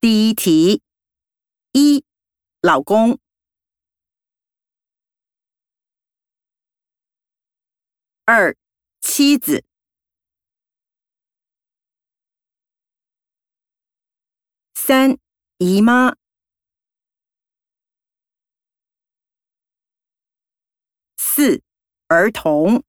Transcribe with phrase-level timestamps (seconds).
[0.00, 0.80] 第一题
[1.72, 2.04] 一
[2.60, 3.18] 老公。
[8.24, 8.56] 二
[9.00, 9.64] 妻子。
[14.76, 15.18] 三
[15.56, 16.14] 姨妈。
[21.16, 21.60] 四
[22.06, 22.87] 儿童。